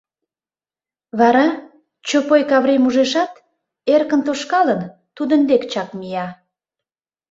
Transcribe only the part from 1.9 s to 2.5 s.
Чопой